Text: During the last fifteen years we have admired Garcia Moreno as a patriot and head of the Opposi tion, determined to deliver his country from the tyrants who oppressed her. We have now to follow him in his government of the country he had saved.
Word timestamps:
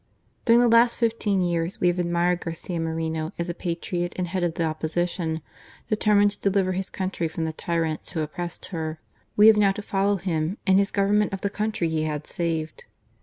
During 0.45 0.61
the 0.61 0.67
last 0.67 0.95
fifteen 0.97 1.43
years 1.43 1.79
we 1.79 1.87
have 1.87 1.99
admired 1.99 2.39
Garcia 2.41 2.79
Moreno 2.79 3.33
as 3.37 3.49
a 3.49 3.53
patriot 3.53 4.13
and 4.15 4.27
head 4.29 4.43
of 4.43 4.55
the 4.55 4.63
Opposi 4.63 5.07
tion, 5.07 5.43
determined 5.89 6.31
to 6.31 6.39
deliver 6.49 6.71
his 6.71 6.89
country 6.89 7.27
from 7.27 7.45
the 7.45 7.53
tyrants 7.53 8.09
who 8.13 8.21
oppressed 8.21 8.65
her. 8.69 8.99
We 9.37 9.45
have 9.45 9.57
now 9.57 9.73
to 9.73 9.83
follow 9.83 10.15
him 10.15 10.57
in 10.65 10.79
his 10.79 10.89
government 10.89 11.33
of 11.33 11.41
the 11.41 11.51
country 11.51 11.87
he 11.87 12.05
had 12.05 12.25
saved. 12.25 12.85